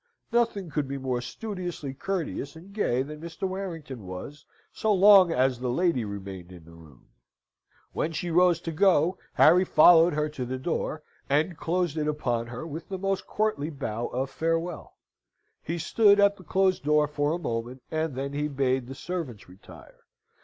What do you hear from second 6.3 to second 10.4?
in the room. When she rose to go, Harry followed her